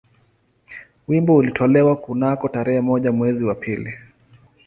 Wimbo 1.07 1.35
ulitolewa 1.35 1.95
kunako 1.95 2.49
tarehe 2.49 2.81
moja 2.81 3.11
mwezi 3.11 3.45
wa 3.45 3.55
pili 3.55 3.93